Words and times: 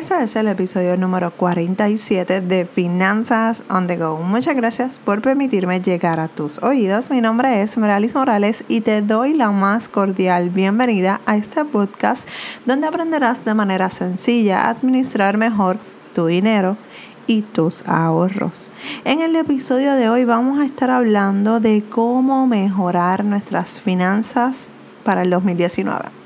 Este 0.00 0.22
es 0.22 0.34
el 0.34 0.48
episodio 0.48 0.96
número 0.96 1.30
47 1.30 2.40
de 2.40 2.64
Finanzas 2.64 3.62
on 3.68 3.86
the 3.86 3.98
Go. 3.98 4.16
Muchas 4.16 4.56
gracias 4.56 4.98
por 4.98 5.20
permitirme 5.20 5.82
llegar 5.82 6.20
a 6.20 6.28
tus 6.28 6.56
oídos. 6.62 7.10
Mi 7.10 7.20
nombre 7.20 7.60
es 7.60 7.76
Meralis 7.76 8.14
Morales 8.14 8.64
y 8.66 8.80
te 8.80 9.02
doy 9.02 9.34
la 9.34 9.50
más 9.50 9.90
cordial 9.90 10.48
bienvenida 10.48 11.20
a 11.26 11.36
este 11.36 11.66
podcast 11.66 12.26
donde 12.64 12.86
aprenderás 12.86 13.44
de 13.44 13.52
manera 13.52 13.90
sencilla 13.90 14.62
a 14.62 14.70
administrar 14.70 15.36
mejor 15.36 15.76
tu 16.14 16.24
dinero 16.24 16.78
y 17.26 17.42
tus 17.42 17.86
ahorros. 17.86 18.70
En 19.04 19.20
el 19.20 19.36
episodio 19.36 19.96
de 19.96 20.08
hoy 20.08 20.24
vamos 20.24 20.60
a 20.60 20.64
estar 20.64 20.88
hablando 20.90 21.60
de 21.60 21.84
cómo 21.90 22.46
mejorar 22.46 23.22
nuestras 23.22 23.78
finanzas 23.78 24.70
para 25.04 25.20
el 25.20 25.28
2019. 25.28 26.19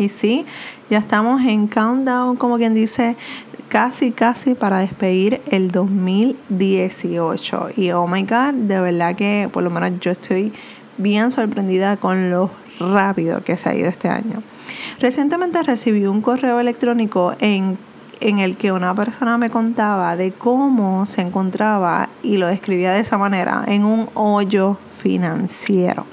Y 0.00 0.08
sí, 0.08 0.46
ya 0.88 0.96
estamos 0.96 1.42
en 1.42 1.68
countdown, 1.68 2.36
como 2.36 2.56
quien 2.56 2.72
dice, 2.72 3.16
casi, 3.68 4.12
casi 4.12 4.54
para 4.54 4.78
despedir 4.78 5.42
el 5.50 5.70
2018. 5.70 7.68
Y 7.76 7.90
oh 7.90 8.06
my 8.06 8.22
God, 8.22 8.54
de 8.54 8.80
verdad 8.80 9.14
que 9.14 9.50
por 9.52 9.62
lo 9.62 9.68
menos 9.68 10.00
yo 10.00 10.10
estoy 10.10 10.54
bien 10.96 11.30
sorprendida 11.30 11.98
con 11.98 12.30
lo 12.30 12.50
rápido 12.78 13.44
que 13.44 13.58
se 13.58 13.68
ha 13.68 13.74
ido 13.74 13.90
este 13.90 14.08
año. 14.08 14.42
Recientemente 15.00 15.62
recibí 15.62 16.06
un 16.06 16.22
correo 16.22 16.60
electrónico 16.60 17.34
en, 17.38 17.76
en 18.20 18.38
el 18.38 18.56
que 18.56 18.72
una 18.72 18.94
persona 18.94 19.36
me 19.36 19.50
contaba 19.50 20.16
de 20.16 20.32
cómo 20.32 21.04
se 21.04 21.20
encontraba 21.20 22.08
y 22.22 22.38
lo 22.38 22.46
describía 22.46 22.92
de 22.92 23.00
esa 23.00 23.18
manera 23.18 23.64
en 23.66 23.84
un 23.84 24.08
hoyo 24.14 24.78
financiero. 25.02 26.06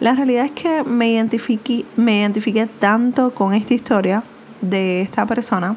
La 0.00 0.14
realidad 0.14 0.46
es 0.46 0.52
que 0.52 0.82
me 0.82 1.10
identifiqué, 1.12 1.84
me 1.96 2.18
identifiqué 2.18 2.66
tanto 2.66 3.30
con 3.30 3.54
esta 3.54 3.74
historia 3.74 4.22
de 4.60 5.02
esta 5.02 5.26
persona 5.26 5.76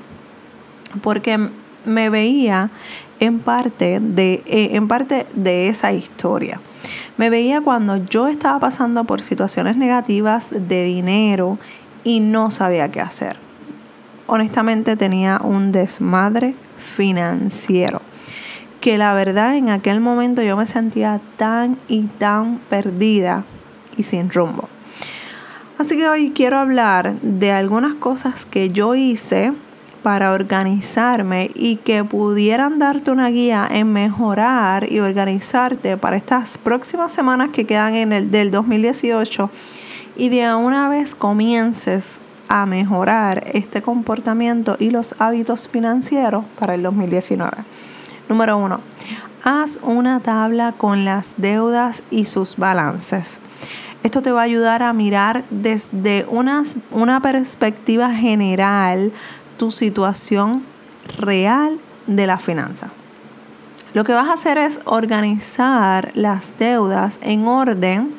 porque 1.02 1.50
me 1.86 2.10
veía 2.10 2.70
en 3.20 3.40
parte 3.40 4.00
de, 4.00 4.44
eh, 4.46 4.70
en 4.74 4.88
parte 4.88 5.26
de 5.34 5.70
esa 5.70 5.92
historia. 5.92 6.60
Me 7.18 7.30
veía 7.30 7.62
cuando 7.62 7.98
yo 7.98 8.28
estaba 8.28 8.60
pasando 8.60 9.04
por 9.04 9.22
situaciones 9.22 9.78
negativas 9.78 10.46
de 10.52 10.84
dinero 10.84 11.58
y 12.04 12.20
no 12.20 12.52
sabía 12.52 12.90
qué 12.90 13.02
hacer. 13.02 13.38
Honestamente 14.28 14.96
tenía 14.96 15.40
un 15.44 15.72
desmadre 15.72 16.56
financiero 16.96 18.02
que 18.82 18.98
la 18.98 19.14
verdad 19.14 19.56
en 19.58 19.70
aquel 19.70 20.00
momento 20.00 20.42
yo 20.42 20.56
me 20.56 20.66
sentía 20.66 21.20
tan 21.38 21.78
y 21.88 22.04
tan 22.04 22.60
perdida 22.70 23.44
y 23.98 24.04
sin 24.04 24.30
rumbo. 24.30 24.70
Así 25.78 25.96
que 25.96 26.08
hoy 26.08 26.32
quiero 26.32 26.58
hablar 26.58 27.16
de 27.22 27.52
algunas 27.52 27.96
cosas 27.96 28.46
que 28.46 28.70
yo 28.70 28.96
hice 28.96 29.54
para 30.02 30.32
organizarme 30.32 31.52
y 31.54 31.76
que 31.78 32.04
pudieran 32.04 32.80
darte 32.80 33.12
una 33.12 33.30
guía 33.30 33.68
en 33.70 33.92
mejorar 33.92 34.92
y 34.92 35.00
organizarte 35.00 35.98
para 35.98 36.18
estas 36.18 36.58
próximas 36.58 37.12
semanas 37.12 37.50
que 37.52 37.66
quedan 37.66 37.94
en 37.94 38.14
el 38.14 38.32
del 38.32 38.50
2018 38.50 39.50
y 40.16 40.30
de 40.30 40.56
una 40.56 40.90
vez 40.90 41.14
comiences 41.14 42.22
a 42.48 42.66
mejorar 42.66 43.44
este 43.54 43.82
comportamiento 43.82 44.78
y 44.80 44.90
los 44.90 45.14
hábitos 45.20 45.68
financieros 45.68 46.46
para 46.60 46.76
el 46.76 46.84
2019. 46.84 47.52
Número 48.30 48.58
uno, 48.58 48.80
haz 49.44 49.80
una 49.84 50.20
tabla 50.22 50.74
con 50.78 51.06
las 51.06 51.36
deudas 51.38 52.04
y 52.10 52.26
sus 52.26 52.58
balances. 52.58 53.40
Esto 54.04 54.22
te 54.22 54.32
va 54.32 54.42
a 54.42 54.46
ayudar 54.46 54.84
a 54.84 54.94
mirar 54.94 55.44
desde 55.50 56.26
una, 56.30 56.64
una 56.92 57.20
perspectiva 57.20 58.14
general 58.14 59.12
tu 59.58 59.72
situación 59.72 60.64
real 61.18 61.80
de 62.06 62.28
la 62.28 62.38
finanza. 62.38 62.90
Lo 63.94 64.04
que 64.04 64.14
vas 64.14 64.28
a 64.28 64.34
hacer 64.34 64.58
es 64.58 64.80
organizar 64.86 66.12
las 66.14 66.58
deudas 66.60 67.20
en 67.22 67.48
orden 67.48 68.14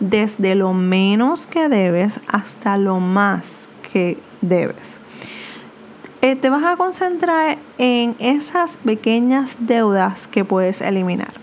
desde 0.00 0.54
lo 0.54 0.74
menos 0.74 1.46
que 1.46 1.68
debes 1.68 2.20
hasta 2.28 2.76
lo 2.76 3.00
más 3.00 3.68
que 3.92 4.18
debes. 4.40 5.00
Eh, 6.20 6.36
te 6.36 6.50
vas 6.50 6.64
a 6.64 6.76
concentrar 6.76 7.58
en 7.78 8.14
esas 8.18 8.76
pequeñas 8.78 9.56
deudas 9.60 10.28
que 10.28 10.44
puedes 10.44 10.80
eliminar. 10.80 11.41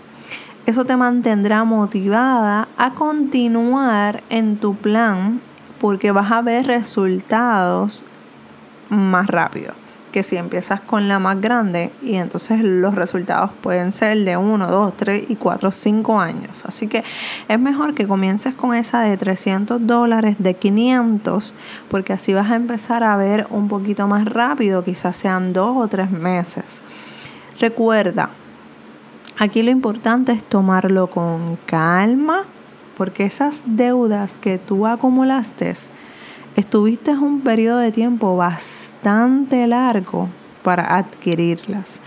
Eso 0.70 0.84
te 0.84 0.96
mantendrá 0.96 1.64
motivada 1.64 2.68
a 2.78 2.92
continuar 2.92 4.22
en 4.30 4.56
tu 4.56 4.76
plan 4.76 5.40
porque 5.80 6.12
vas 6.12 6.30
a 6.30 6.42
ver 6.42 6.68
resultados 6.68 8.04
más 8.88 9.26
rápido 9.26 9.72
que 10.12 10.22
si 10.22 10.36
empiezas 10.36 10.80
con 10.80 11.08
la 11.08 11.18
más 11.18 11.40
grande 11.40 11.90
y 12.02 12.14
entonces 12.14 12.60
los 12.62 12.94
resultados 12.94 13.50
pueden 13.60 13.90
ser 13.90 14.16
de 14.18 14.36
1, 14.36 14.68
2, 14.68 14.96
3 14.96 15.24
y 15.28 15.34
4, 15.34 15.72
5 15.72 16.20
años. 16.20 16.64
Así 16.64 16.86
que 16.86 17.02
es 17.48 17.58
mejor 17.58 17.92
que 17.96 18.06
comiences 18.06 18.54
con 18.54 18.72
esa 18.72 19.00
de 19.00 19.16
300 19.16 19.84
dólares, 19.88 20.36
de 20.38 20.54
500, 20.54 21.52
porque 21.88 22.12
así 22.12 22.32
vas 22.32 22.48
a 22.48 22.54
empezar 22.54 23.02
a 23.02 23.16
ver 23.16 23.48
un 23.50 23.66
poquito 23.66 24.06
más 24.06 24.24
rápido, 24.24 24.84
quizás 24.84 25.16
sean 25.16 25.52
2 25.52 25.76
o 25.76 25.88
3 25.88 26.12
meses. 26.12 26.80
Recuerda, 27.58 28.30
Aquí 29.42 29.62
lo 29.62 29.70
importante 29.70 30.32
es 30.32 30.44
tomarlo 30.44 31.06
con 31.06 31.56
calma, 31.64 32.42
porque 32.98 33.24
esas 33.24 33.62
deudas 33.64 34.36
que 34.36 34.58
tú 34.58 34.86
acumulaste, 34.86 35.72
estuviste 36.56 37.12
un 37.12 37.40
periodo 37.40 37.78
de 37.78 37.90
tiempo 37.90 38.36
bastante 38.36 39.66
largo 39.66 40.28
para 40.62 40.94
adquirirlas. 40.94 42.02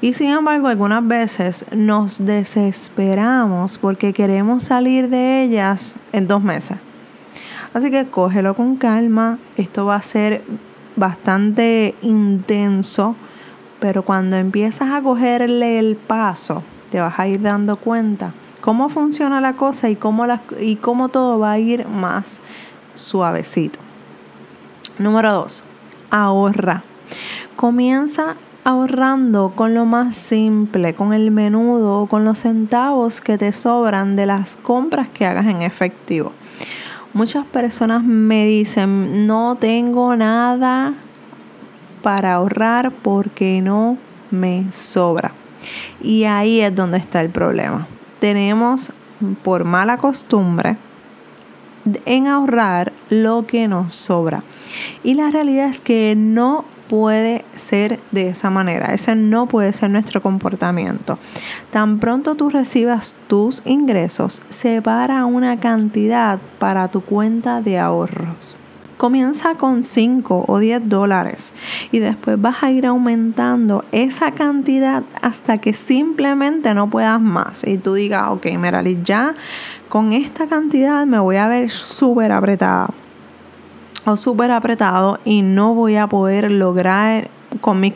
Y 0.00 0.14
sin 0.14 0.30
embargo, 0.30 0.66
algunas 0.66 1.06
veces 1.06 1.66
nos 1.70 2.26
desesperamos 2.26 3.78
porque 3.78 4.12
queremos 4.12 4.64
salir 4.64 5.08
de 5.08 5.44
ellas 5.44 5.94
en 6.12 6.26
dos 6.26 6.42
meses. 6.42 6.78
Así 7.74 7.92
que 7.92 8.06
cógelo 8.06 8.54
con 8.54 8.74
calma. 8.74 9.38
Esto 9.56 9.86
va 9.86 9.94
a 9.94 10.02
ser 10.02 10.42
bastante 10.96 11.94
intenso, 12.02 13.14
pero 13.78 14.02
cuando 14.02 14.36
empiezas 14.36 14.90
a 14.90 15.00
cogerle 15.00 15.78
el 15.78 15.94
paso, 15.94 16.64
te 16.92 17.00
vas 17.00 17.18
a 17.18 17.26
ir 17.26 17.40
dando 17.40 17.76
cuenta 17.76 18.34
cómo 18.60 18.90
funciona 18.90 19.40
la 19.40 19.54
cosa 19.54 19.88
y 19.88 19.96
cómo, 19.96 20.26
y 20.60 20.76
cómo 20.76 21.08
todo 21.08 21.38
va 21.38 21.52
a 21.52 21.58
ir 21.58 21.88
más 21.88 22.40
suavecito. 22.92 23.78
Número 24.98 25.32
dos, 25.32 25.64
ahorra. 26.10 26.84
Comienza 27.56 28.36
ahorrando 28.62 29.52
con 29.56 29.72
lo 29.74 29.86
más 29.86 30.16
simple, 30.16 30.94
con 30.94 31.14
el 31.14 31.30
menudo, 31.30 32.06
con 32.06 32.24
los 32.24 32.40
centavos 32.40 33.22
que 33.22 33.38
te 33.38 33.52
sobran 33.52 34.14
de 34.14 34.26
las 34.26 34.58
compras 34.58 35.08
que 35.08 35.24
hagas 35.24 35.46
en 35.46 35.62
efectivo. 35.62 36.32
Muchas 37.14 37.46
personas 37.46 38.04
me 38.04 38.46
dicen, 38.46 39.26
no 39.26 39.56
tengo 39.58 40.14
nada 40.14 40.92
para 42.02 42.34
ahorrar 42.34 42.92
porque 42.92 43.62
no 43.62 43.96
me 44.30 44.70
sobra. 44.72 45.32
Y 46.02 46.24
ahí 46.24 46.60
es 46.60 46.74
donde 46.74 46.98
está 46.98 47.20
el 47.20 47.30
problema. 47.30 47.86
Tenemos 48.20 48.92
por 49.42 49.64
mala 49.64 49.98
costumbre 49.98 50.76
en 52.04 52.26
ahorrar 52.26 52.92
lo 53.10 53.46
que 53.46 53.68
nos 53.68 53.94
sobra. 53.94 54.42
Y 55.02 55.14
la 55.14 55.30
realidad 55.30 55.68
es 55.68 55.80
que 55.80 56.14
no 56.16 56.64
puede 56.88 57.44
ser 57.56 58.00
de 58.10 58.28
esa 58.28 58.50
manera. 58.50 58.92
Ese 58.92 59.16
no 59.16 59.46
puede 59.46 59.72
ser 59.72 59.90
nuestro 59.90 60.20
comportamiento. 60.20 61.18
Tan 61.70 61.98
pronto 61.98 62.34
tú 62.34 62.50
recibas 62.50 63.14
tus 63.28 63.62
ingresos, 63.64 64.42
separa 64.50 65.24
una 65.24 65.58
cantidad 65.58 66.38
para 66.58 66.88
tu 66.88 67.00
cuenta 67.00 67.62
de 67.62 67.78
ahorros. 67.78 68.56
Comienza 69.02 69.56
con 69.56 69.82
5 69.82 70.44
o 70.46 70.58
10 70.60 70.88
dólares 70.88 71.52
y 71.90 71.98
después 71.98 72.40
vas 72.40 72.62
a 72.62 72.70
ir 72.70 72.86
aumentando 72.86 73.84
esa 73.90 74.30
cantidad 74.30 75.02
hasta 75.20 75.58
que 75.58 75.72
simplemente 75.72 76.72
no 76.72 76.88
puedas 76.88 77.20
más. 77.20 77.66
Y 77.66 77.78
tú 77.78 77.94
digas, 77.94 78.30
ok, 78.30 78.46
Merali, 78.60 79.00
ya 79.02 79.34
con 79.88 80.12
esta 80.12 80.46
cantidad 80.46 81.04
me 81.04 81.18
voy 81.18 81.34
a 81.34 81.48
ver 81.48 81.72
súper 81.72 82.30
apretada 82.30 82.90
o 84.04 84.16
súper 84.16 84.52
apretado 84.52 85.18
y 85.24 85.42
no 85.42 85.74
voy 85.74 85.96
a 85.96 86.06
poder 86.06 86.52
lograr 86.52 87.26
con 87.60 87.80
mis, 87.80 87.94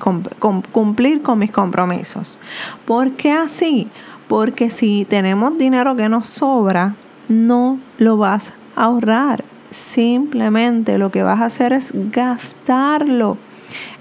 cumplir 0.73 1.23
con 1.23 1.39
mis 1.39 1.53
compromisos. 1.53 2.41
¿Por 2.85 3.13
qué 3.13 3.31
así? 3.31 3.87
Porque 4.27 4.71
si 4.71 5.05
tenemos 5.05 5.57
dinero 5.57 5.95
que 5.95 6.09
nos 6.09 6.27
sobra, 6.27 6.97
no 7.29 7.79
lo 7.97 8.17
vas 8.17 8.53
a 8.75 8.87
ahorrar 8.87 9.45
simplemente 9.71 10.99
lo 10.99 11.11
que 11.11 11.23
vas 11.23 11.41
a 11.41 11.47
hacer 11.47 11.73
es 11.73 11.93
gastarlo 12.11 13.39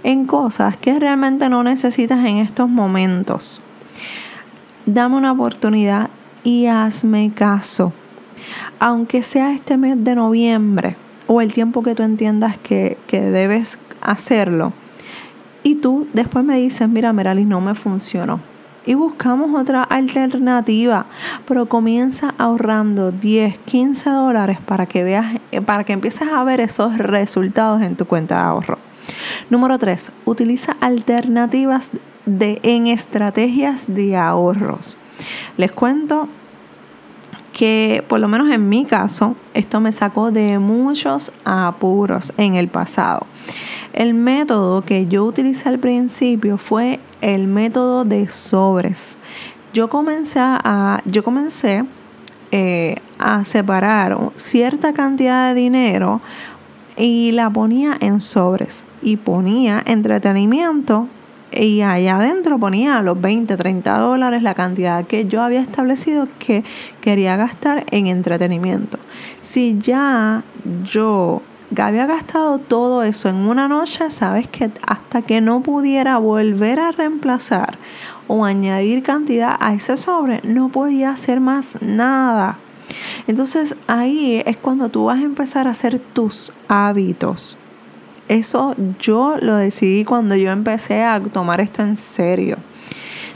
en 0.04 0.26
cosas 0.26 0.78
que 0.78 1.00
realmente 1.00 1.50
no 1.50 1.64
necesitas 1.64 2.26
en 2.26 2.38
estos 2.38 2.70
momentos. 2.70 3.62
Dame 4.86 5.16
una 5.16 5.32
oportunidad 5.32 6.10
y 6.44 6.68
hazme 6.68 7.32
caso. 7.34 7.92
Aunque 8.80 9.24
sea 9.24 9.52
este 9.54 9.78
mes 9.78 10.04
de 10.04 10.16
noviembre 10.16 10.96
o 11.28 11.42
el 11.42 11.54
tiempo 11.54 11.82
que 11.82 11.96
tú 11.96 12.04
entiendas 12.04 12.58
que, 12.58 12.98
que 13.08 13.22
debes 13.22 13.80
hacerlo, 14.02 14.74
Y 15.68 15.74
tú 15.74 16.08
después 16.14 16.46
me 16.46 16.58
dices, 16.58 16.88
mira, 16.88 17.12
Meralis, 17.12 17.48
no 17.48 17.60
me 17.60 17.74
funcionó. 17.74 18.40
Y 18.86 18.94
buscamos 18.94 19.60
otra 19.60 19.84
alternativa, 19.84 21.06
pero 21.48 21.66
comienza 21.68 22.34
ahorrando 22.38 23.12
10, 23.12 23.58
15 23.58 24.10
dólares 24.10 24.60
para 24.66 24.86
que 24.86 25.04
veas, 25.04 25.40
eh, 25.52 25.62
para 25.62 25.84
que 25.84 25.94
empieces 25.94 26.28
a 26.28 26.44
ver 26.44 26.62
esos 26.62 26.98
resultados 26.98 27.82
en 27.82 27.96
tu 27.96 28.06
cuenta 28.06 28.36
de 28.36 28.42
ahorro. 28.42 28.78
Número 29.50 29.78
3. 29.80 30.12
Utiliza 30.26 30.76
alternativas 30.82 31.92
de, 32.26 32.60
en 32.64 32.88
estrategias 32.88 33.86
de 33.88 34.16
ahorros. 34.18 34.98
Les 35.58 35.72
cuento 35.72 36.28
que 37.54 38.04
por 38.10 38.20
lo 38.20 38.28
menos 38.28 38.52
en 38.52 38.68
mi 38.68 38.86
caso, 38.86 39.36
esto 39.54 39.80
me 39.80 39.94
sacó 39.94 40.32
de 40.32 40.60
muchos 40.60 41.32
apuros 41.46 42.34
en 42.38 42.56
el 42.56 42.68
pasado. 42.68 43.26
El 43.96 44.14
método 44.14 44.82
que 44.82 45.08
yo 45.08 45.24
utilicé 45.24 45.70
al 45.70 45.80
principio 45.80 46.58
fue 46.58 47.00
el 47.22 47.48
método 47.48 48.04
de 48.04 48.28
sobres. 48.28 49.18
Yo 49.74 49.90
comencé 49.90 50.40
a, 50.42 51.02
yo 51.06 51.24
comencé, 51.24 51.86
eh, 52.52 52.98
a 53.20 53.46
separar 53.46 54.18
cierta 54.36 54.92
cantidad 54.92 55.48
de 55.48 55.62
dinero 55.62 56.20
y 56.98 57.32
la 57.32 57.50
ponía 57.50 57.96
en 58.02 58.20
sobres 58.20 58.84
y 59.02 59.16
ponía 59.16 59.82
entretenimiento 59.86 61.08
y 61.54 61.80
allá 61.80 62.18
adentro 62.18 62.60
ponía 62.60 63.02
los 63.02 63.22
20, 63.22 63.56
30 63.56 63.98
dólares, 63.98 64.44
la 64.44 64.56
cantidad 64.56 65.06
que 65.06 65.24
yo 65.26 65.42
había 65.42 65.62
establecido 65.62 66.28
que 66.38 66.66
quería 67.00 67.38
gastar 67.38 67.86
en 67.92 68.08
entretenimiento. 68.08 69.00
Si 69.40 69.78
ya 69.80 70.44
yo 70.84 71.42
había 71.78 72.06
gastado 72.06 72.60
todo 72.60 73.04
eso 73.04 73.30
en 73.30 73.36
una 73.36 73.68
noche, 73.68 74.10
sabes 74.10 74.48
que 74.48 74.72
hasta 74.88 75.22
que 75.22 75.42
no 75.42 75.62
pudiera 75.62 76.18
volver 76.18 76.80
a 76.80 76.92
reemplazar 76.92 77.78
o 78.28 78.46
añadir 78.46 79.04
cantidad 79.04 79.56
a 79.60 79.74
ese 79.74 79.98
sobre, 79.98 80.42
no 80.44 80.70
podía 80.70 81.12
hacer 81.12 81.40
más 81.40 81.82
nada. 81.82 82.58
Entonces 83.28 83.76
ahí 83.88 84.42
es 84.46 84.58
cuando 84.58 84.90
tú 84.90 85.06
vas 85.06 85.20
a 85.20 85.24
empezar 85.24 85.68
a 85.68 85.72
hacer 85.72 86.00
tus 86.00 86.54
hábitos. 86.68 87.58
Eso 88.28 88.76
yo 89.00 89.38
lo 89.40 89.56
decidí 89.56 90.04
cuando 90.04 90.36
yo 90.36 90.52
empecé 90.52 91.04
a 91.04 91.20
tomar 91.22 91.62
esto 91.62 91.84
en 91.84 91.98
serio. 91.98 92.58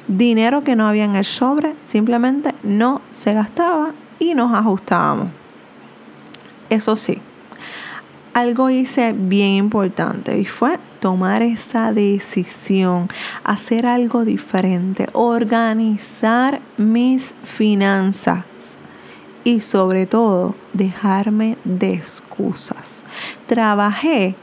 Dinero 0.08 0.64
que 0.64 0.76
no 0.76 0.88
había 0.88 1.06
en 1.06 1.16
el 1.16 1.26
sobre 1.26 1.76
simplemente 1.86 2.56
no 2.64 3.02
se 3.12 3.34
gastaba 3.34 3.92
y 4.18 4.34
nos 4.34 4.54
ajustábamos. 4.54 5.28
Eso 6.72 6.96
sí, 6.96 7.20
algo 8.40 8.70
hice 8.70 9.14
bien 9.14 9.56
importante 9.56 10.38
y 10.38 10.46
fue 10.46 10.80
tomar 11.00 11.42
esa 11.42 11.94
decisión, 11.94 13.10
hacer 13.44 13.86
algo 13.86 14.26
diferente, 14.26 15.08
organizar 15.14 16.60
mis 16.78 17.34
finanzas 17.44 18.44
y 19.44 19.60
sobre 19.60 20.06
todo 20.06 20.56
dejarme 20.74 21.58
de 21.64 21.94
excusas. 21.94 23.06
Trabajé 23.48 24.36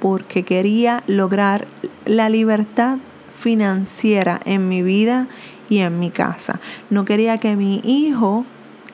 porque 0.00 0.42
quería 0.42 1.02
lograr 1.06 1.66
la 2.04 2.28
libertad 2.28 2.98
financiera 3.38 4.40
en 4.44 4.68
mi 4.68 4.82
vida 4.82 5.26
y 5.68 5.78
en 5.78 5.98
mi 5.98 6.10
casa. 6.10 6.60
No 6.90 7.04
quería 7.04 7.38
que 7.38 7.56
mi 7.56 7.80
hijo 7.84 8.44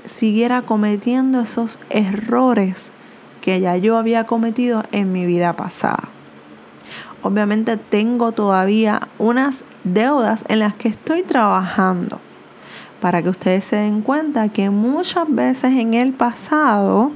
siguiera 0.05 0.63
cometiendo 0.63 1.41
esos 1.41 1.79
errores 1.91 2.93
que 3.41 3.61
ya 3.61 3.77
yo 3.77 3.97
había 3.97 4.25
cometido 4.25 4.83
en 4.93 5.13
mi 5.13 5.27
vida 5.27 5.55
pasada. 5.55 6.09
Obviamente 7.23 7.77
tengo 7.77 8.33
todavía 8.33 9.09
unas 9.19 9.65
deudas 9.85 10.45
en 10.49 10.61
las 10.61 10.75
que 10.75 10.89
estoy 10.89 11.23
trabajando 11.23 12.19
para 13.01 13.23
que 13.23 13.29
ustedes 13.29 13.65
se 13.65 13.77
den 13.77 14.03
cuenta 14.03 14.49
que 14.49 14.71
muchas 14.71 15.27
veces 15.29 15.73
en 15.73 15.95
el 15.95 16.13
pasado 16.13 17.13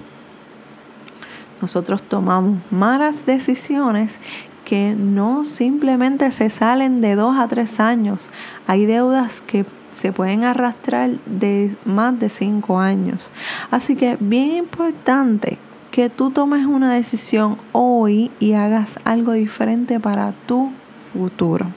nosotros 1.61 2.03
tomamos 2.03 2.59
malas 2.71 3.27
decisiones 3.27 4.21
que 4.65 4.95
no 4.95 5.45
simplemente 5.45 6.31
se 6.31 6.51
salen 6.51 7.01
de 7.01 7.15
dos 7.15 7.37
a 7.39 7.49
tres 7.49 7.81
años. 7.81 8.31
Hay 8.67 8.87
deudas 8.87 9.43
que 9.43 9.65
se 9.91 10.13
pueden 10.13 10.45
arrastrar 10.45 11.11
de 11.27 11.75
más 11.85 12.19
de 12.19 12.29
cinco 12.29 12.81
años. 12.81 13.31
Así 13.71 13.95
que 13.95 14.17
bien 14.21 14.57
importante 14.57 15.59
que 15.95 16.11
tú 16.11 16.31
tomes 16.33 16.67
una 16.67 16.93
decisión 16.93 17.57
hoy 17.71 18.33
y 18.41 18.55
hagas 18.55 18.99
algo 19.05 19.31
diferente 19.31 20.01
para 20.01 20.33
tu 20.33 20.73
futuro. 21.13 21.69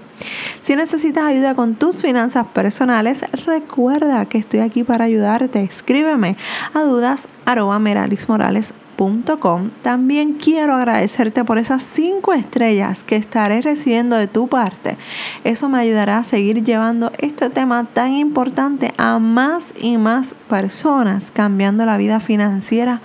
Si 0.61 0.75
necesitas 0.75 1.25
ayuda 1.25 1.53
con 1.53 1.75
tus 1.75 2.01
finanzas 2.01 2.47
personales, 2.47 3.23
recuerda 3.45 4.25
que 4.25 4.39
estoy 4.39 4.61
aquí 4.61 4.83
para 4.83 5.05
ayudarte. 5.05 5.61
Escríbeme 5.61 6.35
a 6.73 6.81
dudas.meralismorales.com. 6.81 9.69
También 9.83 10.33
quiero 10.33 10.75
agradecerte 10.75 11.43
por 11.43 11.59
esas 11.59 11.83
cinco 11.83 12.33
estrellas 12.33 13.03
que 13.03 13.17
estaré 13.17 13.61
recibiendo 13.61 14.15
de 14.15 14.25
tu 14.25 14.47
parte. 14.47 14.97
Eso 15.43 15.69
me 15.69 15.77
ayudará 15.77 16.17
a 16.17 16.23
seguir 16.23 16.63
llevando 16.63 17.11
este 17.19 17.51
tema 17.51 17.83
tan 17.83 18.13
importante 18.13 18.93
a 18.97 19.19
más 19.19 19.75
y 19.79 19.97
más 19.97 20.33
personas, 20.49 21.29
cambiando 21.29 21.85
la 21.85 21.97
vida 21.97 22.19
financiera 22.19 23.01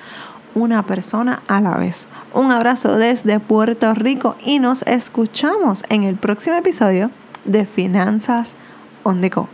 una 0.55 0.85
persona 0.85 1.43
a 1.49 1.61
la 1.61 1.77
vez. 1.77 2.09
Un 2.35 2.51
abrazo 2.51 2.97
desde 2.97 3.41
Puerto 3.41 3.95
Rico 3.95 4.37
y 4.45 4.59
nos 4.59 4.83
escuchamos 4.83 5.85
en 5.89 6.03
el 6.05 6.17
próximo 6.17 6.57
episodio 6.57 7.11
de 7.45 7.67
Finanzas 7.67 8.57
on 9.03 9.21
the 9.21 9.29
Go. 9.29 9.49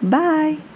Bye. 0.00 0.69